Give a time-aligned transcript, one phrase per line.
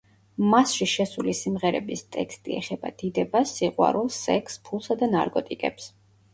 [0.53, 5.91] მასში შესული სიმღერების ტექსტი ეხება დიდებას, სიყვარულს, სექსს, ფულს და ნარკოტიკებს.